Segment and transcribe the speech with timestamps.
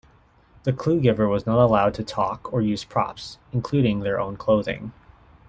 [0.63, 4.93] The clue-giver was not allowed to talk or use props, including their own clothing.